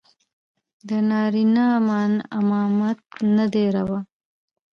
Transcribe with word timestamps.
د 0.87 0.89
نارينو 1.09 1.65
امامت 2.39 2.99
نه 3.35 3.45
دى 3.53 3.65
روا. 3.75 3.99